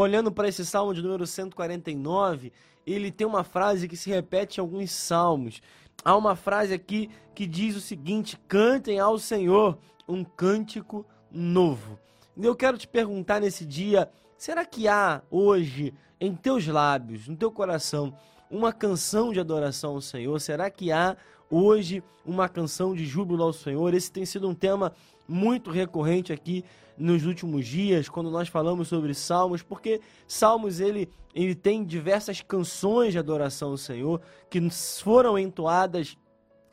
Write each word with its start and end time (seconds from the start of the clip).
olhando 0.00 0.32
para 0.32 0.48
esse 0.48 0.64
salmo 0.64 0.94
de 0.94 1.02
número 1.02 1.26
149, 1.26 2.52
ele 2.86 3.10
tem 3.10 3.26
uma 3.26 3.44
frase 3.44 3.88
que 3.88 3.96
se 3.96 4.10
repete 4.10 4.58
em 4.58 4.60
alguns 4.60 4.90
salmos. 4.90 5.60
Há 6.04 6.16
uma 6.16 6.34
frase 6.34 6.72
aqui 6.72 7.10
que 7.34 7.46
diz 7.46 7.76
o 7.76 7.80
seguinte: 7.80 8.38
Cantem 8.48 8.98
ao 8.98 9.18
Senhor 9.18 9.78
um 10.08 10.24
cântico 10.24 11.06
novo. 11.30 11.98
Eu 12.36 12.56
quero 12.56 12.78
te 12.78 12.88
perguntar 12.88 13.40
nesse 13.40 13.64
dia: 13.64 14.10
será 14.36 14.64
que 14.64 14.88
há 14.88 15.22
hoje 15.30 15.94
em 16.20 16.34
teus 16.34 16.66
lábios, 16.66 17.28
no 17.28 17.36
teu 17.36 17.50
coração, 17.50 18.14
uma 18.52 18.70
canção 18.70 19.32
de 19.32 19.40
adoração 19.40 19.94
ao 19.94 20.00
Senhor? 20.02 20.38
Será 20.38 20.70
que 20.70 20.92
há 20.92 21.16
hoje 21.50 22.04
uma 22.24 22.50
canção 22.50 22.94
de 22.94 23.06
júbilo 23.06 23.42
ao 23.42 23.52
Senhor? 23.52 23.94
Esse 23.94 24.12
tem 24.12 24.26
sido 24.26 24.46
um 24.46 24.54
tema 24.54 24.92
muito 25.26 25.70
recorrente 25.70 26.34
aqui 26.34 26.62
nos 26.98 27.24
últimos 27.24 27.66
dias, 27.66 28.10
quando 28.10 28.30
nós 28.30 28.48
falamos 28.48 28.88
sobre 28.88 29.14
salmos, 29.14 29.62
porque 29.62 30.02
salmos 30.28 30.78
ele, 30.78 31.08
ele 31.34 31.54
tem 31.54 31.82
diversas 31.82 32.42
canções 32.42 33.12
de 33.12 33.18
adoração 33.18 33.70
ao 33.70 33.78
Senhor 33.78 34.20
que 34.50 34.60
foram 35.02 35.38
entoadas 35.38 36.18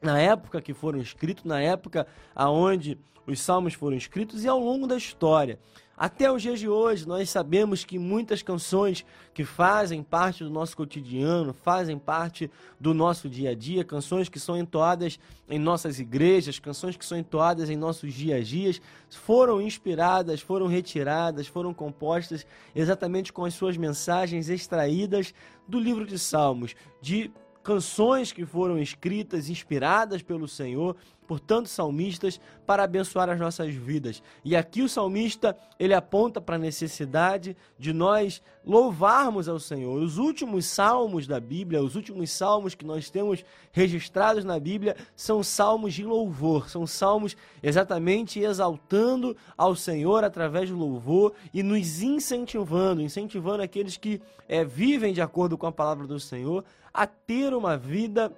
na 0.02 0.20
época 0.20 0.62
que 0.62 0.74
foram 0.74 1.00
escritos, 1.00 1.44
na 1.44 1.62
época 1.62 2.08
aonde 2.36 2.98
os 3.26 3.42
salmos 3.42 3.74
foram 3.74 3.96
escritos 3.96 4.44
e 4.44 4.48
ao 4.48 4.60
longo 4.60 4.88
da 4.88 4.98
história. 4.98 5.60
Até 6.00 6.32
os 6.32 6.42
dias 6.42 6.62
de 6.62 6.70
hoje, 6.70 7.06
nós 7.06 7.30
sabemos 7.30 7.84
que 7.84 8.00
muitas 8.00 8.42
canções 8.42 9.06
que 9.34 9.44
fazem 9.44 10.02
parte 10.02 10.46
do 10.46 10.50
nosso 10.50 10.78
cotidiano, 10.78 11.54
fazem 11.54 12.00
parte 12.00 12.50
do 12.80 12.94
nosso 12.94 13.28
dia 13.30 13.50
a 13.50 13.54
dia, 13.54 13.84
canções 13.84 14.30
que 14.30 14.40
são 14.40 14.58
entoadas 14.58 15.20
em 15.50 15.60
nossas 15.60 16.00
igrejas, 16.00 16.58
canções 16.58 16.96
que 16.96 17.06
são 17.06 17.18
entoadas 17.18 17.70
em 17.70 17.76
nossos 17.76 18.14
dias 18.14 18.40
a 18.40 18.42
dias, 18.42 18.82
foram 19.10 19.62
inspiradas, 19.62 20.40
foram 20.40 20.68
retiradas, 20.68 21.48
foram 21.48 21.74
compostas 21.74 22.48
exatamente 22.74 23.34
com 23.34 23.44
as 23.44 23.54
suas 23.54 23.76
mensagens 23.76 24.48
extraídas 24.48 25.34
do 25.68 25.78
livro 25.78 26.06
de 26.06 26.18
Salmos, 26.18 26.76
de 27.02 27.30
canções 27.70 28.32
que 28.32 28.48
foram 28.48 28.80
escritas, 28.80 29.48
inspiradas 29.48 30.24
pelo 30.24 30.48
Senhor, 30.48 30.96
por 31.30 31.40
tantos 31.40 31.72
salmistas, 31.72 32.42
para 32.66 32.82
abençoar 32.82 33.30
as 33.30 33.40
nossas 33.40 33.72
vidas. 33.72 34.24
E 34.44 34.56
aqui 34.56 34.82
o 34.82 34.90
salmista, 34.90 35.56
ele 35.78 35.94
aponta 35.94 36.42
para 36.42 36.56
a 36.56 36.60
necessidade 36.60 37.56
de 37.78 37.94
nós 37.94 38.42
louvarmos 38.66 39.48
ao 39.48 39.60
Senhor. 39.60 40.02
Os 40.02 40.18
últimos 40.18 40.66
salmos 40.66 41.28
da 41.28 41.40
Bíblia, 41.40 41.84
os 41.84 41.96
últimos 41.96 42.32
salmos 42.32 42.74
que 42.74 42.84
nós 42.84 43.12
temos 43.12 43.46
registrados 43.72 44.44
na 44.44 44.60
Bíblia, 44.60 44.96
são 45.16 45.44
salmos 45.44 45.94
de 45.94 46.04
louvor, 46.04 46.68
são 46.68 46.88
salmos 46.88 47.38
exatamente 47.62 48.40
exaltando 48.40 49.38
ao 49.56 49.76
Senhor 49.76 50.24
através 50.24 50.72
do 50.72 50.76
louvor 50.76 51.34
e 51.54 51.62
nos 51.62 52.02
incentivando, 52.02 53.04
incentivando 53.04 53.62
aqueles 53.62 53.98
que 53.98 54.20
é, 54.48 54.66
vivem 54.66 55.14
de 55.14 55.22
acordo 55.22 55.60
com 55.60 55.68
a 55.68 55.72
palavra 55.72 56.08
do 56.08 56.20
Senhor 56.20 56.66
a 56.92 57.06
ter 57.06 57.54
uma 57.54 57.78
vida 57.78 58.36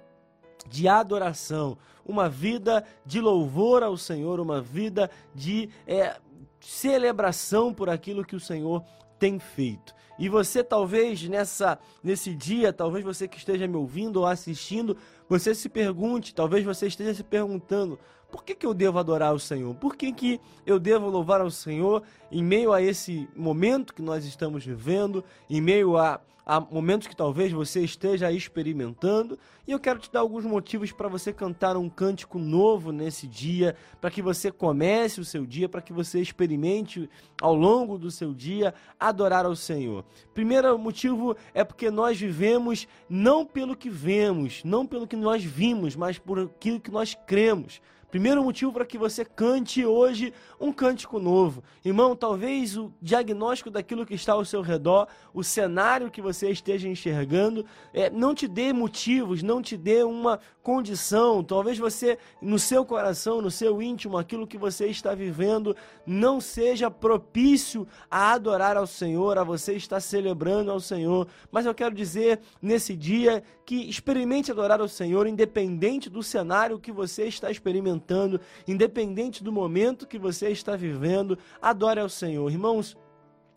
de 0.68 0.88
adoração, 0.88 1.76
uma 2.04 2.28
vida 2.28 2.84
de 3.04 3.20
louvor 3.20 3.82
ao 3.82 3.96
Senhor, 3.96 4.40
uma 4.40 4.60
vida 4.60 5.10
de 5.34 5.68
é, 5.86 6.16
celebração 6.60 7.72
por 7.72 7.88
aquilo 7.88 8.24
que 8.24 8.36
o 8.36 8.40
Senhor 8.40 8.84
tem 9.18 9.38
feito. 9.38 9.94
E 10.18 10.28
você 10.28 10.62
talvez 10.62 11.28
nessa 11.28 11.78
nesse 12.02 12.34
dia, 12.34 12.72
talvez 12.72 13.04
você 13.04 13.26
que 13.26 13.38
esteja 13.38 13.66
me 13.66 13.76
ouvindo 13.76 14.18
ou 14.18 14.26
assistindo, 14.26 14.96
você 15.28 15.54
se 15.54 15.68
pergunte, 15.68 16.34
talvez 16.34 16.64
você 16.64 16.86
esteja 16.86 17.14
se 17.14 17.24
perguntando, 17.24 17.98
por 18.30 18.44
que, 18.44 18.54
que 18.54 18.64
eu 18.64 18.72
devo 18.72 18.98
adorar 18.98 19.34
o 19.34 19.38
Senhor? 19.38 19.74
Por 19.74 19.94
que, 19.94 20.10
que 20.12 20.40
eu 20.64 20.78
devo 20.78 21.08
louvar 21.08 21.40
ao 21.40 21.50
Senhor 21.50 22.02
em 22.30 22.42
meio 22.42 22.72
a 22.72 22.80
esse 22.80 23.28
momento 23.36 23.92
que 23.92 24.00
nós 24.00 24.24
estamos 24.24 24.64
vivendo, 24.64 25.22
em 25.50 25.60
meio 25.60 25.98
a 25.98 26.18
há 26.44 26.60
momentos 26.60 27.06
que 27.06 27.16
talvez 27.16 27.52
você 27.52 27.82
esteja 27.82 28.30
experimentando, 28.32 29.38
e 29.66 29.72
eu 29.72 29.78
quero 29.78 29.98
te 29.98 30.10
dar 30.10 30.20
alguns 30.20 30.44
motivos 30.44 30.92
para 30.92 31.08
você 31.08 31.32
cantar 31.32 31.76
um 31.76 31.88
cântico 31.88 32.38
novo 32.38 32.92
nesse 32.92 33.26
dia, 33.26 33.76
para 34.00 34.10
que 34.10 34.20
você 34.20 34.50
comece 34.50 35.20
o 35.20 35.24
seu 35.24 35.46
dia, 35.46 35.68
para 35.68 35.80
que 35.80 35.92
você 35.92 36.20
experimente 36.20 37.08
ao 37.40 37.54
longo 37.54 37.98
do 37.98 38.10
seu 38.10 38.34
dia 38.34 38.74
adorar 38.98 39.46
ao 39.46 39.54
Senhor. 39.54 40.04
Primeiro 40.34 40.78
motivo 40.78 41.36
é 41.54 41.62
porque 41.62 41.90
nós 41.90 42.18
vivemos 42.18 42.88
não 43.08 43.46
pelo 43.46 43.76
que 43.76 43.88
vemos, 43.88 44.62
não 44.64 44.86
pelo 44.86 45.06
que 45.06 45.16
nós 45.16 45.44
vimos, 45.44 45.94
mas 45.94 46.18
por 46.18 46.38
aquilo 46.38 46.80
que 46.80 46.90
nós 46.90 47.16
cremos. 47.26 47.80
Primeiro 48.12 48.44
motivo 48.44 48.70
para 48.70 48.84
que 48.84 48.98
você 48.98 49.24
cante 49.24 49.86
hoje 49.86 50.34
um 50.60 50.70
cântico 50.70 51.18
novo. 51.18 51.64
Irmão, 51.82 52.14
talvez 52.14 52.76
o 52.76 52.92
diagnóstico 53.00 53.70
daquilo 53.70 54.04
que 54.04 54.12
está 54.12 54.34
ao 54.34 54.44
seu 54.44 54.60
redor, 54.60 55.08
o 55.32 55.42
cenário 55.42 56.10
que 56.10 56.20
você 56.20 56.50
esteja 56.50 56.86
enxergando, 56.86 57.64
é, 57.90 58.10
não 58.10 58.34
te 58.34 58.46
dê 58.46 58.70
motivos, 58.70 59.42
não 59.42 59.62
te 59.62 59.78
dê 59.78 60.02
uma 60.02 60.38
condição. 60.62 61.42
Talvez 61.42 61.78
você, 61.78 62.18
no 62.42 62.58
seu 62.58 62.84
coração, 62.84 63.40
no 63.40 63.50
seu 63.50 63.80
íntimo, 63.80 64.18
aquilo 64.18 64.46
que 64.46 64.58
você 64.58 64.88
está 64.88 65.14
vivendo, 65.14 65.74
não 66.06 66.38
seja 66.38 66.90
propício 66.90 67.88
a 68.10 68.32
adorar 68.32 68.76
ao 68.76 68.86
Senhor, 68.86 69.38
a 69.38 69.42
você 69.42 69.72
estar 69.72 70.00
celebrando 70.00 70.70
ao 70.70 70.80
Senhor. 70.80 71.26
Mas 71.50 71.64
eu 71.64 71.74
quero 71.74 71.94
dizer 71.94 72.40
nesse 72.60 72.94
dia 72.94 73.42
que 73.64 73.88
experimente 73.88 74.50
adorar 74.50 74.82
ao 74.82 74.88
Senhor, 74.88 75.26
independente 75.26 76.10
do 76.10 76.22
cenário 76.22 76.78
que 76.78 76.92
você 76.92 77.24
está 77.24 77.50
experimentando 77.50 78.01
experimentando, 78.02 78.40
independente 78.66 79.42
do 79.42 79.52
momento 79.52 80.06
que 80.06 80.18
você 80.18 80.50
está 80.50 80.76
vivendo, 80.76 81.38
adore 81.60 82.00
ao 82.00 82.08
Senhor. 82.08 82.50
Irmãos, 82.50 82.96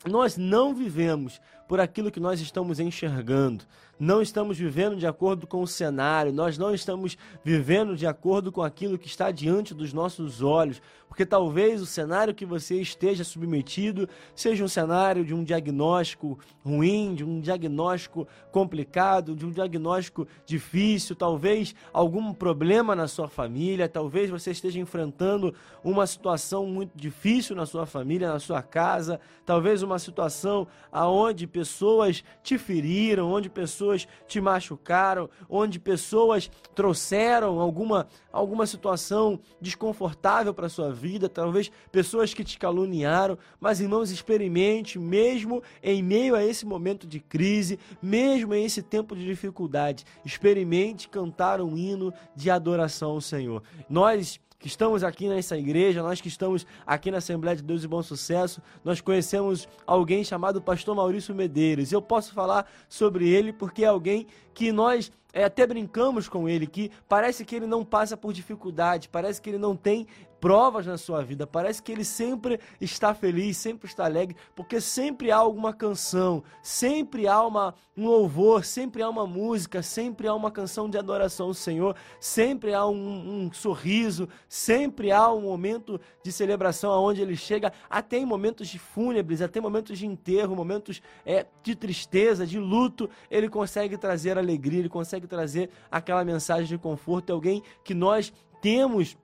nós 0.06 0.38
não 0.38 0.74
vivemos 0.74 1.42
por 1.68 1.80
aquilo 1.80 2.12
que 2.12 2.20
nós 2.20 2.40
estamos 2.40 2.80
enxergando. 2.80 3.66
Não 3.98 4.22
estamos 4.22 4.58
vivendo 4.58 4.98
de 4.98 5.08
acordo 5.08 5.48
com 5.48 5.62
o 5.62 5.68
cenário, 5.68 6.34
nós 6.34 6.58
não 6.58 6.74
estamos 6.74 7.18
vivendo 7.46 7.96
de 7.96 8.06
acordo 8.06 8.52
com 8.52 8.62
aquilo 8.62 8.98
que 8.98 9.08
está 9.08 9.32
diante 9.32 9.74
dos 9.74 9.94
nossos 9.94 10.42
olhos, 10.42 10.82
porque 11.08 11.26
talvez 11.26 11.82
o 11.82 11.86
cenário 11.86 12.36
que 12.36 12.46
você 12.46 12.82
esteja 12.82 13.24
submetido 13.24 14.10
seja 14.36 14.66
um 14.66 14.68
cenário 14.68 15.24
de 15.24 15.34
um 15.34 15.46
diagnóstico 15.46 16.38
ruim, 16.62 17.16
de 17.16 17.24
um 17.24 17.40
diagnóstico 17.40 18.28
complicado, 18.52 19.34
de 19.34 19.46
um 19.46 19.52
diagnóstico 19.52 20.28
difícil, 20.46 21.16
talvez 21.16 21.74
algum 21.94 22.34
problema 22.34 22.98
na 22.98 23.08
sua 23.08 23.30
família, 23.30 23.88
talvez 23.88 24.30
você 24.30 24.52
esteja 24.52 24.78
enfrentando 24.78 25.56
uma 25.82 26.06
situação 26.06 26.66
muito 26.66 26.92
difícil 26.98 27.56
na 27.56 27.66
sua 27.66 27.86
família, 27.86 28.28
na 28.28 28.40
sua 28.40 28.62
casa, 28.62 29.22
talvez 29.46 29.82
uma 29.84 30.00
situação 30.00 30.68
aonde 30.92 31.48
pessoas 31.56 32.22
te 32.44 32.58
feriram, 32.58 33.32
onde 33.32 33.50
pessoas 33.50 34.06
te 34.28 34.42
machucaram, 34.42 35.30
onde 35.50 35.80
pessoas 35.80 36.52
trouxeram 36.76 37.62
alguma, 37.62 38.10
alguma 38.30 38.68
situação 38.68 39.40
desconfortável 39.62 40.54
para 40.54 40.66
a 40.66 40.70
sua 40.70 40.92
vida, 40.92 41.30
talvez 41.30 41.72
pessoas 41.94 42.34
que 42.34 42.44
te 42.44 42.60
caluniaram, 42.60 43.38
mas 43.58 43.80
irmãos, 43.80 44.12
experimente, 44.12 45.00
mesmo 45.00 45.64
em 45.82 46.04
meio 46.04 46.36
a 46.36 46.44
esse 46.44 46.66
momento 46.66 47.08
de 47.08 47.22
crise, 47.22 47.80
mesmo 48.02 48.54
em 48.54 48.66
esse 48.66 48.84
tempo 48.84 49.16
de 49.16 49.24
dificuldade, 49.24 50.04
experimente 50.26 51.08
cantar 51.08 51.62
um 51.62 51.78
hino 51.78 52.14
de 52.36 52.52
adoração 52.52 53.12
ao 53.12 53.22
Senhor. 53.22 53.64
Nós 53.90 54.42
que 54.60 54.68
estamos 54.68 55.04
aqui 55.04 55.28
nessa 55.28 55.58
igreja, 55.58 56.02
nós 56.02 56.22
que 56.22 56.28
estamos 56.28 56.66
aqui 56.86 57.12
na 57.12 57.18
Assembleia 57.18 57.56
de 57.56 57.64
Deus 57.64 57.84
e 57.84 57.88
Bom 57.88 58.02
Sucesso, 58.02 58.62
nós 58.84 59.02
conhecemos 59.02 59.68
alguém 59.86 60.24
chamado 60.24 60.62
Pastor 60.62 60.96
Maurício 60.96 61.36
Medeiros. 61.36 61.92
Eu 61.92 62.02
posso 62.02 62.34
falar 62.34 62.70
sobre 62.88 63.28
ele 63.28 63.52
porque 63.54 63.84
é 63.84 63.88
alguém 63.88 64.28
que 64.56 64.72
nós 64.72 65.12
é, 65.34 65.44
até 65.44 65.68
brincamos 65.68 66.30
com 66.30 66.48
ele, 66.48 66.66
que 66.66 66.90
parece 67.10 67.44
que 67.44 67.58
ele 67.58 67.68
não 67.68 67.84
passa 67.84 68.16
por 68.16 68.32
dificuldade, 68.32 69.10
parece 69.10 69.42
que 69.42 69.50
ele 69.50 69.58
não 69.58 69.76
tem 69.76 70.08
provas 70.40 70.86
na 70.86 70.98
sua 70.98 71.24
vida, 71.24 71.48
parece 71.48 71.82
que 71.82 71.92
ele 71.92 72.06
sempre 72.06 72.60
está 72.80 73.14
feliz, 73.16 73.58
sempre 73.58 73.88
está 73.88 74.06
alegre, 74.06 74.36
porque 74.56 74.80
sempre 74.80 75.32
há 75.32 75.38
alguma 75.38 75.74
canção, 75.74 76.44
sempre 76.62 77.28
há 77.28 77.42
uma, 77.42 77.74
um 77.98 78.06
louvor, 78.08 78.64
sempre 78.64 79.02
há 79.02 79.10
uma 79.10 79.26
música, 79.26 79.82
sempre 79.82 80.28
há 80.28 80.36
uma 80.36 80.52
canção 80.52 80.88
de 80.90 80.98
adoração 81.00 81.48
ao 81.48 81.54
Senhor, 81.54 81.96
sempre 82.20 82.76
há 82.76 82.86
um, 82.86 83.46
um 83.46 83.54
sorriso, 83.54 84.30
sempre 84.48 85.12
há 85.12 85.32
um 85.32 85.42
momento 85.42 86.00
de 86.24 86.32
celebração 86.32 86.92
aonde 86.92 87.22
ele 87.22 87.36
chega, 87.36 87.74
até 87.90 88.18
em 88.18 88.26
momentos 88.26 88.68
de 88.68 88.78
fúnebres, 88.78 89.42
até 89.42 89.60
momentos 89.60 89.98
de 89.98 90.06
enterro, 90.06 90.56
momentos 90.56 91.02
é, 91.26 91.48
de 91.64 91.76
tristeza, 91.76 92.46
de 92.46 92.60
luto, 92.60 93.10
ele 93.32 93.50
consegue 93.50 93.98
trazer 93.98 94.38
alegria, 94.46 94.80
ele 94.80 94.90
consegue 94.90 95.28
trazer 95.28 95.70
aquela 95.90 96.24
mensagem 96.24 96.68
de 96.68 96.78
conforto, 96.78 97.30
é 97.30 97.34
alguém 97.34 97.64
que 97.84 97.94
nós 97.94 98.32
temos 98.62 99.18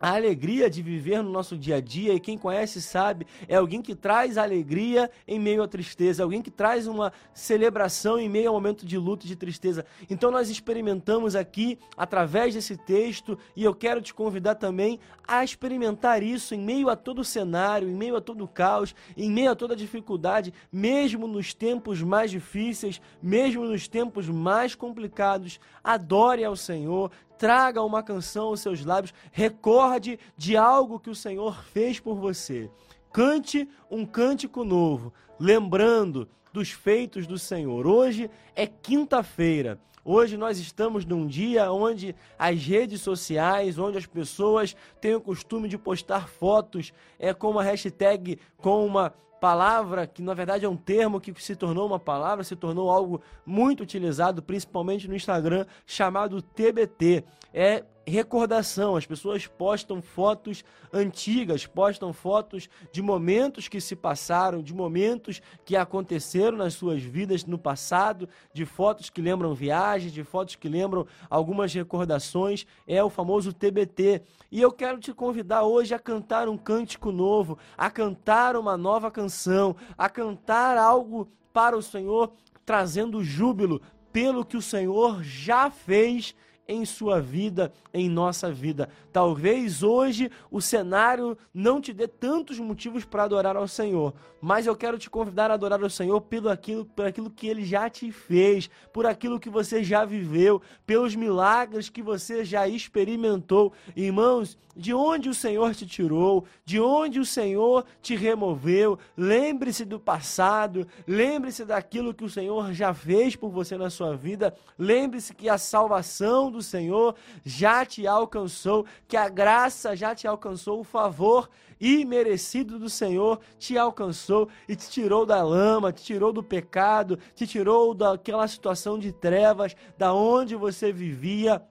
a 0.00 0.14
alegria 0.14 0.68
de 0.68 0.82
viver 0.82 1.22
no 1.22 1.30
nosso 1.30 1.56
dia 1.56 1.76
a 1.76 1.80
dia, 1.80 2.12
e 2.14 2.20
quem 2.20 2.36
conhece 2.36 2.82
sabe, 2.82 3.26
é 3.48 3.56
alguém 3.56 3.80
que 3.80 3.94
traz 3.94 4.36
alegria 4.36 5.10
em 5.26 5.38
meio 5.38 5.62
à 5.62 5.68
tristeza, 5.68 6.22
alguém 6.22 6.42
que 6.42 6.50
traz 6.50 6.86
uma 6.86 7.12
celebração 7.32 8.18
em 8.18 8.28
meio 8.28 8.48
ao 8.48 8.54
momento 8.54 8.84
de 8.84 8.98
luto 8.98 9.24
e 9.24 9.28
de 9.28 9.36
tristeza. 9.36 9.84
Então 10.10 10.30
nós 10.30 10.50
experimentamos 10.50 11.34
aqui, 11.34 11.78
através 11.96 12.54
desse 12.54 12.76
texto, 12.76 13.38
e 13.54 13.64
eu 13.64 13.74
quero 13.74 14.00
te 14.00 14.12
convidar 14.12 14.56
também 14.56 15.00
a 15.26 15.42
experimentar 15.42 16.22
isso 16.22 16.54
em 16.54 16.60
meio 16.60 16.88
a 16.88 16.96
todo 16.96 17.20
o 17.20 17.24
cenário, 17.24 17.88
em 17.88 17.94
meio 17.94 18.16
a 18.16 18.20
todo 18.20 18.44
o 18.44 18.48
caos, 18.48 18.94
em 19.16 19.30
meio 19.30 19.50
a 19.50 19.56
toda 19.56 19.74
a 19.74 19.76
dificuldade, 19.76 20.52
mesmo 20.70 21.26
nos 21.26 21.52
tempos 21.52 22.02
mais 22.02 22.30
difíceis, 22.30 23.00
mesmo 23.22 23.64
nos 23.64 23.88
tempos 23.88 24.28
mais 24.28 24.74
complicados. 24.74 25.58
Adore 25.82 26.44
ao 26.44 26.56
Senhor, 26.56 27.10
traga 27.38 27.82
uma 27.82 28.02
canção 28.02 28.46
aos 28.46 28.60
seus 28.60 28.84
lábios, 28.84 29.14
recorde 29.30 30.18
de 30.36 30.56
algo 30.56 31.00
que 31.00 31.10
o 31.10 31.14
Senhor 31.14 31.62
fez 31.64 32.00
por 32.00 32.16
você. 32.16 32.70
Cante 33.12 33.68
um 33.90 34.04
cântico 34.04 34.64
novo, 34.64 35.12
lembrando 35.38 36.28
dos 36.52 36.70
feitos 36.70 37.26
do 37.26 37.38
Senhor. 37.38 37.86
Hoje 37.86 38.30
é 38.54 38.66
quinta-feira. 38.66 39.78
Hoje 40.08 40.36
nós 40.36 40.58
estamos 40.60 41.04
num 41.04 41.26
dia 41.26 41.72
onde 41.72 42.14
as 42.38 42.62
redes 42.62 43.00
sociais, 43.00 43.76
onde 43.76 43.98
as 43.98 44.06
pessoas 44.06 44.76
têm 45.00 45.16
o 45.16 45.20
costume 45.20 45.68
de 45.68 45.76
postar 45.76 46.28
fotos 46.28 46.92
é, 47.18 47.34
com 47.34 47.50
uma 47.50 47.62
hashtag, 47.62 48.38
com 48.56 48.86
uma 48.86 49.12
palavra 49.40 50.06
que 50.06 50.22
na 50.22 50.34
verdade 50.34 50.64
é 50.64 50.68
um 50.68 50.76
termo 50.76 51.20
que 51.20 51.32
se 51.40 51.54
tornou 51.56 51.86
uma 51.86 51.98
palavra, 51.98 52.44
se 52.44 52.56
tornou 52.56 52.90
algo 52.90 53.20
muito 53.44 53.82
utilizado, 53.82 54.42
principalmente 54.42 55.08
no 55.08 55.14
Instagram, 55.14 55.66
chamado 55.86 56.40
TBT. 56.42 57.24
É 57.52 57.84
recordação. 58.06 58.96
As 58.96 59.04
pessoas 59.04 59.46
postam 59.46 60.00
fotos 60.00 60.64
antigas, 60.92 61.66
postam 61.66 62.12
fotos 62.12 62.68
de 62.92 63.02
momentos 63.02 63.68
que 63.68 63.80
se 63.80 63.96
passaram, 63.96 64.62
de 64.62 64.72
momentos 64.72 65.42
que 65.64 65.76
aconteceram 65.76 66.56
nas 66.56 66.74
suas 66.74 67.02
vidas 67.02 67.44
no 67.44 67.58
passado, 67.58 68.28
de 68.52 68.64
fotos 68.64 69.10
que 69.10 69.20
lembram 69.20 69.54
viagens, 69.54 70.12
de 70.12 70.22
fotos 70.22 70.54
que 70.54 70.68
lembram 70.68 71.06
algumas 71.28 71.74
recordações. 71.74 72.66
É 72.86 73.02
o 73.02 73.10
famoso 73.10 73.52
TBT. 73.52 74.22
E 74.50 74.60
eu 74.60 74.70
quero 74.70 75.00
te 75.00 75.12
convidar 75.12 75.64
hoje 75.64 75.92
a 75.92 75.98
cantar 75.98 76.48
um 76.48 76.56
cântico 76.56 77.10
novo, 77.10 77.58
a 77.76 77.90
cantar 77.90 78.56
uma 78.56 78.76
nova 78.76 79.10
canção, 79.10 79.74
a 79.98 80.08
cantar 80.08 80.78
algo 80.78 81.28
para 81.52 81.76
o 81.76 81.82
Senhor, 81.82 82.32
trazendo 82.64 83.24
júbilo 83.24 83.80
pelo 84.12 84.44
que 84.44 84.56
o 84.56 84.62
Senhor 84.62 85.22
já 85.22 85.70
fez 85.70 86.34
em 86.68 86.84
sua 86.84 87.20
vida, 87.20 87.72
em 87.92 88.08
nossa 88.08 88.50
vida. 88.50 88.88
Talvez 89.12 89.82
hoje 89.82 90.30
o 90.50 90.60
cenário 90.60 91.36
não 91.52 91.80
te 91.80 91.92
dê 91.92 92.06
tantos 92.06 92.58
motivos 92.58 93.04
para 93.04 93.24
adorar 93.24 93.56
ao 93.56 93.68
Senhor, 93.68 94.14
mas 94.40 94.66
eu 94.66 94.76
quero 94.76 94.98
te 94.98 95.08
convidar 95.08 95.50
a 95.50 95.54
adorar 95.54 95.82
ao 95.82 95.90
Senhor 95.90 96.20
pelo 96.20 96.48
aquilo, 96.48 96.84
por 96.84 97.06
aquilo 97.06 97.30
que 97.30 97.48
Ele 97.48 97.64
já 97.64 97.88
te 97.88 98.12
fez, 98.12 98.68
por 98.92 99.06
aquilo 99.06 99.40
que 99.40 99.50
você 99.50 99.82
já 99.82 100.04
viveu, 100.04 100.60
pelos 100.86 101.14
milagres 101.14 101.88
que 101.88 102.02
você 102.02 102.44
já 102.44 102.68
experimentou. 102.68 103.72
Irmãos, 103.94 104.58
de 104.76 104.92
onde 104.92 105.30
o 105.30 105.34
Senhor 105.34 105.74
te 105.74 105.86
tirou, 105.86 106.44
de 106.64 106.78
onde 106.78 107.18
o 107.18 107.24
Senhor 107.24 107.84
te 108.02 108.14
removeu, 108.14 108.98
lembre-se 109.16 109.84
do 109.86 109.98
passado, 109.98 110.86
lembre-se 111.06 111.64
daquilo 111.64 112.12
que 112.12 112.24
o 112.24 112.30
Senhor 112.30 112.72
já 112.74 112.92
fez 112.92 113.34
por 113.34 113.50
você 113.50 113.78
na 113.78 113.88
sua 113.88 114.14
vida, 114.14 114.54
lembre-se 114.78 115.34
que 115.34 115.48
a 115.48 115.56
salvação 115.56 116.50
do 116.56 116.62
Senhor 116.62 117.14
já 117.44 117.84
te 117.84 118.06
alcançou, 118.06 118.84
que 119.06 119.16
a 119.16 119.28
graça 119.28 119.94
já 119.94 120.14
te 120.14 120.26
alcançou, 120.26 120.80
o 120.80 120.84
favor 120.84 121.48
imerecido 121.80 122.78
do 122.78 122.88
Senhor 122.88 123.38
te 123.58 123.76
alcançou 123.76 124.48
e 124.68 124.74
te 124.74 124.90
tirou 124.90 125.26
da 125.26 125.42
lama, 125.42 125.92
te 125.92 126.02
tirou 126.02 126.32
do 126.32 126.42
pecado, 126.42 127.18
te 127.34 127.46
tirou 127.46 127.94
daquela 127.94 128.48
situação 128.48 128.98
de 128.98 129.12
trevas, 129.12 129.76
da 129.96 130.12
onde 130.12 130.56
você 130.56 130.92
vivia 130.92 131.62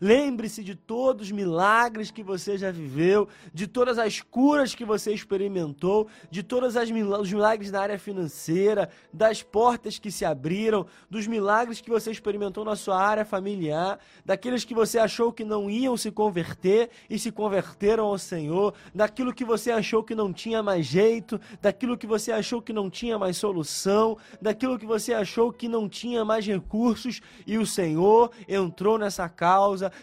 Lembre-se 0.00 0.64
de 0.64 0.74
todos 0.74 1.26
os 1.26 1.32
milagres 1.32 2.10
que 2.10 2.22
você 2.22 2.56
já 2.56 2.70
viveu, 2.70 3.28
de 3.52 3.66
todas 3.66 3.98
as 3.98 4.20
curas 4.22 4.74
que 4.74 4.84
você 4.84 5.12
experimentou, 5.12 6.08
de 6.30 6.42
todos 6.42 6.74
os 6.74 6.90
milagres 7.30 7.70
na 7.70 7.80
área 7.82 7.98
financeira, 7.98 8.88
das 9.12 9.42
portas 9.42 9.98
que 9.98 10.10
se 10.10 10.24
abriram, 10.24 10.86
dos 11.10 11.26
milagres 11.26 11.82
que 11.82 11.90
você 11.90 12.10
experimentou 12.10 12.64
na 12.64 12.76
sua 12.76 12.98
área 12.98 13.26
familiar, 13.26 13.98
daqueles 14.24 14.64
que 14.64 14.74
você 14.74 14.98
achou 14.98 15.32
que 15.32 15.44
não 15.44 15.68
iam 15.68 15.96
se 15.98 16.10
converter 16.10 16.88
e 17.10 17.18
se 17.18 17.30
converteram 17.30 18.06
ao 18.06 18.16
Senhor, 18.16 18.72
daquilo 18.94 19.34
que 19.34 19.44
você 19.44 19.70
achou 19.70 20.02
que 20.02 20.14
não 20.14 20.32
tinha 20.32 20.62
mais 20.62 20.86
jeito, 20.86 21.38
daquilo 21.60 21.98
que 21.98 22.06
você 22.06 22.32
achou 22.32 22.62
que 22.62 22.72
não 22.72 22.88
tinha 22.88 23.18
mais 23.18 23.36
solução, 23.36 24.16
daquilo 24.40 24.78
que 24.78 24.86
você 24.86 25.12
achou 25.12 25.52
que 25.52 25.68
não 25.68 25.88
tinha 25.90 26.24
mais 26.24 26.46
recursos 26.46 27.20
e 27.46 27.58
o 27.58 27.66
Senhor 27.66 28.30
entrou 28.48 28.96
nessa 28.96 29.28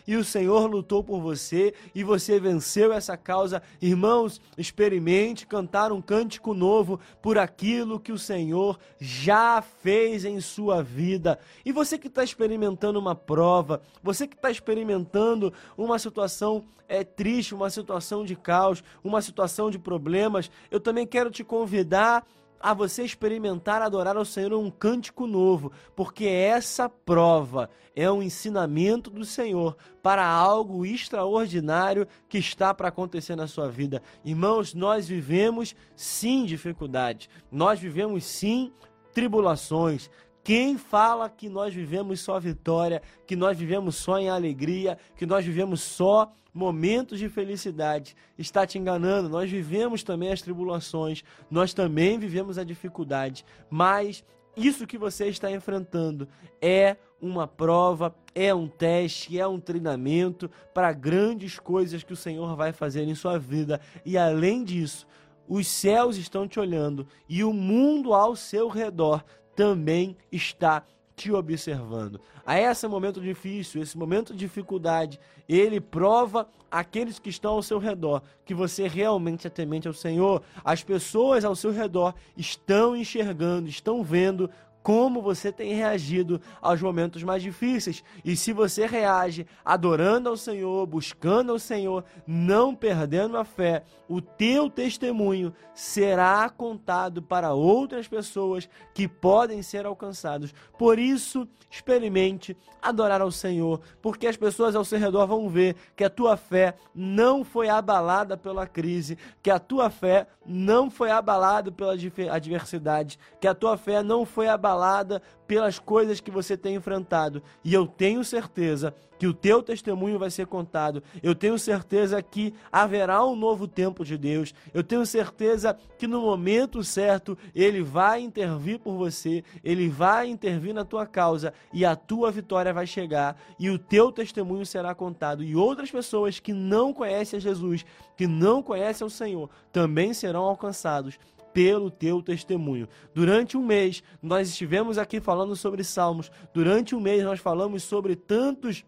e 0.05 0.15
o 0.15 0.23
Senhor 0.23 0.65
lutou 0.67 1.03
por 1.03 1.21
você 1.21 1.73
e 1.93 2.03
você 2.03 2.39
venceu 2.39 2.91
essa 2.93 3.17
causa. 3.17 3.61
Irmãos, 3.81 4.41
experimente 4.57 5.45
cantar 5.45 5.91
um 5.91 6.01
cântico 6.01 6.53
novo 6.53 6.99
por 7.21 7.37
aquilo 7.37 7.99
que 7.99 8.11
o 8.11 8.17
Senhor 8.17 8.79
já 8.99 9.61
fez 9.61 10.25
em 10.25 10.39
sua 10.39 10.83
vida. 10.83 11.39
E 11.65 11.71
você 11.71 11.97
que 11.97 12.07
está 12.07 12.23
experimentando 12.23 12.99
uma 12.99 13.15
prova, 13.15 13.81
você 14.01 14.27
que 14.27 14.35
está 14.35 14.49
experimentando 14.51 15.53
uma 15.77 15.99
situação 15.99 16.65
é, 16.87 17.03
triste, 17.03 17.53
uma 17.53 17.69
situação 17.69 18.23
de 18.23 18.35
caos, 18.35 18.83
uma 19.03 19.21
situação 19.21 19.69
de 19.69 19.77
problemas, 19.77 20.49
eu 20.71 20.79
também 20.79 21.05
quero 21.05 21.29
te 21.29 21.43
convidar 21.43 22.25
a 22.59 22.73
você 22.73 23.03
experimentar 23.03 23.81
adorar 23.81 24.17
ao 24.17 24.25
Senhor 24.25 24.53
um 24.53 24.69
cântico 24.69 25.27
novo, 25.27 25.71
porque 25.95 26.25
essa 26.25 26.89
prova 26.89 27.69
é 27.95 28.11
um 28.11 28.21
ensinamento 28.21 29.09
do 29.09 29.25
Senhor 29.25 29.75
para 30.01 30.25
algo 30.25 30.85
extraordinário 30.85 32.07
que 32.29 32.37
está 32.37 32.73
para 32.73 32.89
acontecer 32.89 33.35
na 33.35 33.47
sua 33.47 33.69
vida. 33.69 34.01
Irmãos, 34.23 34.73
nós 34.73 35.07
vivemos 35.07 35.75
sim 35.95 36.45
dificuldades, 36.45 37.29
nós 37.51 37.79
vivemos 37.79 38.23
sim 38.23 38.71
tribulações, 39.13 40.11
quem 40.47 40.77
fala 40.77 41.29
que 41.29 41.49
nós 41.49 41.73
vivemos 41.73 42.21
só 42.21 42.39
vitória, 42.39 43.01
que 43.25 43.35
nós 43.35 43.57
vivemos 43.57 43.97
só 43.97 44.17
em 44.17 44.29
alegria, 44.29 44.97
que 45.17 45.25
nós 45.25 45.43
vivemos 45.43 45.81
só 45.81 46.31
momentos 46.53 47.19
de 47.19 47.27
felicidade, 47.27 48.15
está 48.37 48.65
te 48.65 48.77
enganando. 48.79 49.27
Nós 49.27 49.51
vivemos 49.51 50.03
também 50.03 50.31
as 50.31 50.41
tribulações, 50.41 51.21
nós 51.51 51.73
também 51.73 52.17
vivemos 52.17 52.57
a 52.57 52.63
dificuldade, 52.63 53.43
mas 53.69 54.23
isso 54.55 54.87
que 54.87 54.97
você 54.97 55.27
está 55.27 55.51
enfrentando 55.51 56.29
é 56.61 56.95
uma 57.21 57.45
prova, 57.45 58.15
é 58.33 58.55
um 58.55 58.69
teste, 58.69 59.37
é 59.37 59.45
um 59.45 59.59
treinamento 59.59 60.49
para 60.73 60.93
grandes 60.93 61.59
coisas 61.59 62.03
que 62.03 62.13
o 62.13 62.15
Senhor 62.15 62.55
vai 62.55 62.71
fazer 62.71 63.03
em 63.03 63.15
sua 63.15 63.37
vida. 63.37 63.81
E 64.05 64.17
além 64.17 64.63
disso, 64.63 65.05
os 65.45 65.67
céus 65.67 66.15
estão 66.15 66.47
te 66.47 66.57
olhando 66.57 67.05
e 67.27 67.43
o 67.43 67.51
mundo 67.51 68.13
ao 68.13 68.33
seu 68.33 68.69
redor 68.69 69.25
também 69.57 70.15
está 70.31 70.83
te 71.15 71.31
observando. 71.31 72.21
A 72.45 72.59
esse 72.59 72.87
momento 72.87 73.19
difícil, 73.19 73.81
esse 73.81 73.97
momento 73.97 74.33
de 74.33 74.39
dificuldade, 74.39 75.19
ele 75.49 75.81
prova 75.81 76.47
aqueles 76.69 77.17
que 77.17 77.29
estão 77.31 77.53
ao 77.53 77.63
seu 77.63 77.79
redor 77.79 78.21
que 78.45 78.53
você 78.53 78.87
realmente 78.87 79.47
é 79.47 79.49
temente 79.49 79.87
ao 79.87 79.95
Senhor. 79.95 80.43
As 80.63 80.83
pessoas 80.83 81.43
ao 81.43 81.55
seu 81.55 81.71
redor 81.71 82.13
estão 82.37 82.95
enxergando, 82.95 83.67
estão 83.67 84.03
vendo 84.03 84.47
como 84.87 85.21
você 85.21 85.51
tem 85.51 85.73
reagido 85.73 86.39
aos 86.61 86.81
momentos 86.81 87.21
mais 87.21 87.43
difíceis. 87.43 88.01
E 88.23 88.37
se 88.37 88.53
você 88.53 88.85
reage 88.85 89.45
adorando 89.65 90.29
ao 90.29 90.37
Senhor, 90.37 90.87
buscando 90.87 91.51
ao 91.51 91.59
Senhor, 91.59 92.05
não 92.25 92.73
perdendo 92.73 93.35
a 93.35 93.43
fé, 93.43 93.83
o 94.07 94.21
teu 94.21 94.69
testemunho 94.69 95.53
será 95.73 96.49
contado 96.49 97.21
para 97.21 97.51
outras 97.51 98.07
pessoas 98.07 98.69
que 98.93 99.09
podem 99.09 99.61
ser 99.61 99.85
alcançados. 99.85 100.53
Por 100.77 100.97
isso, 100.97 101.45
experimente 101.69 102.55
adorar 102.81 103.19
ao 103.19 103.29
Senhor, 103.29 103.81
porque 104.01 104.25
as 104.25 104.37
pessoas 104.37 104.73
ao 104.73 104.85
seu 104.85 104.97
redor 104.97 105.27
vão 105.27 105.49
ver 105.49 105.75
que 105.97 106.05
a 106.05 106.09
tua 106.09 106.37
fé 106.37 106.75
não 106.95 107.43
foi 107.43 107.67
abalada 107.67 108.37
pela 108.37 108.65
crise, 108.65 109.17
que 109.43 109.51
a 109.51 109.59
tua 109.59 109.89
fé 109.89 110.27
não 110.45 110.89
foi 110.89 111.11
abalada 111.11 111.73
pela 111.73 111.93
adversidade, 112.31 113.19
que 113.41 113.47
a 113.49 113.53
tua 113.53 113.75
fé 113.75 114.01
não 114.01 114.25
foi 114.25 114.47
abalada 114.47 114.76
abalada 114.77 115.21
pelas 115.47 115.79
coisas 115.79 116.19
que 116.19 116.29
você 116.29 116.55
tem 116.55 116.75
enfrentado. 116.75 117.41
E 117.63 117.73
eu 117.73 117.87
tenho 117.87 118.23
certeza 118.23 118.93
que 119.17 119.25
o 119.25 119.33
teu 119.33 119.63
testemunho 119.63 120.19
vai 120.19 120.29
ser 120.29 120.45
contado. 120.45 121.01
Eu 121.23 121.33
tenho 121.33 121.57
certeza 121.57 122.21
que 122.21 122.53
haverá 122.71 123.25
um 123.25 123.35
novo 123.35 123.67
tempo 123.67 124.05
de 124.05 124.15
Deus. 124.15 124.53
Eu 124.71 124.83
tenho 124.83 125.05
certeza 125.05 125.75
que 125.97 126.05
no 126.05 126.21
momento 126.21 126.83
certo 126.83 127.35
ele 127.55 127.81
vai 127.81 128.21
intervir 128.21 128.77
por 128.79 128.95
você, 128.95 129.43
ele 129.63 129.89
vai 129.89 130.29
intervir 130.29 130.73
na 130.73 130.85
tua 130.85 131.07
causa 131.07 131.51
e 131.73 131.83
a 131.83 131.95
tua 131.95 132.29
vitória 132.29 132.71
vai 132.71 132.85
chegar 132.85 133.35
e 133.57 133.71
o 133.71 133.79
teu 133.79 134.11
testemunho 134.11 134.65
será 134.65 134.93
contado. 134.93 135.43
E 135.43 135.55
outras 135.55 135.89
pessoas 135.89 136.39
que 136.39 136.53
não 136.53 136.93
conhecem 136.93 137.37
a 137.37 137.41
Jesus, 137.41 137.83
que 138.15 138.27
não 138.27 138.61
conhecem 138.61 139.07
o 139.07 139.09
Senhor, 139.09 139.49
também 139.71 140.13
serão 140.13 140.43
alcançados 140.43 141.17
pelo 141.57 141.89
teu 141.89 142.21
testemunho. 142.21 142.87
Durante 143.15 143.57
um 143.57 143.65
mês, 143.65 144.03
nós 144.21 144.47
estivemos 144.47 144.99
aqui 144.99 145.19
falando 145.19 145.55
sobre 145.55 145.83
salmos. 145.83 146.31
Durante 146.53 146.95
um 146.95 146.99
mês, 146.99 147.23
nós 147.23 147.39
falamos 147.39 147.81
sobre 147.81 148.15
tantos 148.15 148.85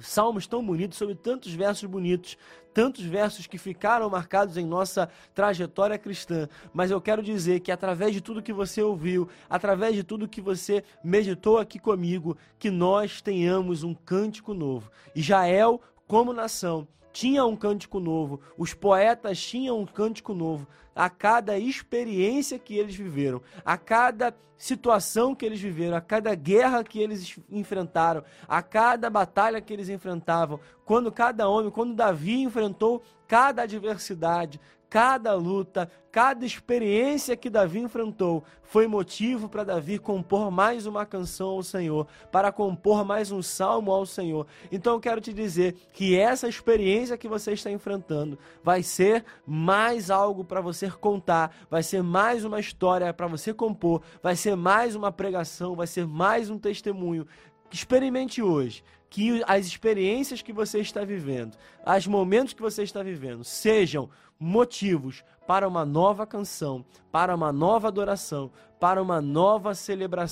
salmos 0.00 0.46
tão 0.46 0.64
bonitos, 0.64 0.98
sobre 0.98 1.16
tantos 1.16 1.52
versos 1.52 1.90
bonitos, 1.90 2.38
tantos 2.72 3.02
versos 3.02 3.48
que 3.48 3.58
ficaram 3.58 4.08
marcados 4.08 4.56
em 4.56 4.64
nossa 4.64 5.10
trajetória 5.34 5.98
cristã. 5.98 6.48
Mas 6.72 6.92
eu 6.92 7.00
quero 7.00 7.24
dizer 7.24 7.58
que 7.58 7.72
através 7.72 8.12
de 8.12 8.20
tudo 8.20 8.40
que 8.40 8.52
você 8.52 8.80
ouviu, 8.80 9.28
através 9.50 9.96
de 9.96 10.04
tudo 10.04 10.28
que 10.28 10.40
você 10.40 10.84
meditou 11.02 11.58
aqui 11.58 11.80
comigo, 11.80 12.38
que 12.56 12.70
nós 12.70 13.20
tenhamos 13.20 13.82
um 13.82 13.92
cântico 13.92 14.54
novo. 14.54 14.92
Israel, 15.12 15.80
como 16.06 16.32
nação, 16.32 16.86
tinha 17.16 17.46
um 17.46 17.56
cântico 17.56 17.98
novo, 17.98 18.42
os 18.58 18.74
poetas 18.74 19.40
tinham 19.40 19.80
um 19.80 19.86
cântico 19.86 20.34
novo 20.34 20.66
a 20.94 21.08
cada 21.08 21.58
experiência 21.58 22.58
que 22.58 22.76
eles 22.76 22.94
viveram, 22.94 23.40
a 23.64 23.78
cada 23.78 24.36
situação 24.58 25.34
que 25.34 25.46
eles 25.46 25.58
viveram, 25.58 25.96
a 25.96 26.00
cada 26.02 26.34
guerra 26.34 26.84
que 26.84 26.98
eles 26.98 27.38
enfrentaram, 27.50 28.22
a 28.46 28.60
cada 28.60 29.08
batalha 29.08 29.62
que 29.62 29.72
eles 29.72 29.88
enfrentavam, 29.88 30.60
quando 30.84 31.10
cada 31.10 31.48
homem, 31.48 31.70
quando 31.70 31.94
Davi 31.94 32.42
enfrentou 32.42 33.02
cada 33.26 33.62
adversidade, 33.62 34.60
cada 34.88 35.34
luta, 35.34 35.90
cada 36.10 36.46
experiência 36.46 37.36
que 37.36 37.50
Davi 37.50 37.80
enfrentou 37.80 38.44
foi 38.62 38.86
motivo 38.86 39.48
para 39.48 39.64
Davi 39.64 39.98
compor 39.98 40.50
mais 40.50 40.86
uma 40.86 41.04
canção 41.04 41.50
ao 41.50 41.62
Senhor, 41.62 42.06
para 42.32 42.50
compor 42.50 43.04
mais 43.04 43.30
um 43.30 43.42
salmo 43.42 43.92
ao 43.92 44.06
Senhor. 44.06 44.46
Então 44.72 44.94
eu 44.94 45.00
quero 45.00 45.20
te 45.20 45.32
dizer 45.32 45.74
que 45.92 46.18
essa 46.18 46.48
experiência 46.48 47.18
que 47.18 47.28
você 47.28 47.52
está 47.52 47.70
enfrentando 47.70 48.38
vai 48.62 48.82
ser 48.82 49.24
mais 49.46 50.10
algo 50.10 50.44
para 50.44 50.60
você 50.60 50.90
contar, 50.90 51.54
vai 51.70 51.82
ser 51.82 52.02
mais 52.02 52.44
uma 52.44 52.60
história 52.60 53.12
para 53.12 53.26
você 53.26 53.52
compor, 53.52 54.02
vai 54.22 54.34
ser 54.36 54.56
mais 54.56 54.94
uma 54.94 55.12
pregação, 55.12 55.76
vai 55.76 55.86
ser 55.86 56.06
mais 56.06 56.50
um 56.50 56.58
testemunho. 56.58 57.26
Experimente 57.76 58.40
hoje 58.40 58.82
que 59.10 59.44
as 59.46 59.66
experiências 59.66 60.40
que 60.40 60.50
você 60.50 60.78
está 60.78 61.04
vivendo, 61.04 61.58
os 61.86 62.06
momentos 62.06 62.54
que 62.54 62.62
você 62.62 62.82
está 62.82 63.02
vivendo, 63.02 63.44
sejam 63.44 64.08
motivos 64.40 65.22
para 65.46 65.68
uma 65.68 65.84
nova 65.84 66.26
canção, 66.26 66.82
para 67.12 67.34
uma 67.34 67.52
nova 67.52 67.88
adoração, 67.88 68.50
para 68.80 69.02
uma 69.02 69.20
nova 69.20 69.74
celebração 69.74 70.24